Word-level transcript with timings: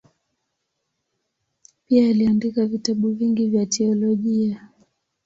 Pia 1.87 2.09
aliandika 2.09 2.65
vitabu 2.65 3.09
vingi 3.11 3.47
vya 3.49 3.65
teolojia. 3.65 4.69